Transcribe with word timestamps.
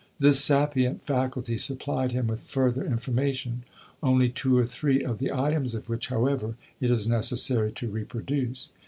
This 0.17 0.43
sapient 0.43 1.03
faculty 1.05 1.57
supplied 1.57 2.11
him 2.11 2.25
with 2.25 2.41
further 2.41 2.83
information; 2.83 3.65
only 4.01 4.29
two 4.29 4.57
or 4.57 4.65
three 4.65 5.03
of 5.03 5.19
the 5.19 5.31
items 5.31 5.75
of 5.75 5.87
which, 5.89 6.07
however, 6.07 6.55
it 6.79 6.89
is 6.89 7.07
necessary 7.07 7.71
to 7.73 7.87
reproduce. 7.87 8.71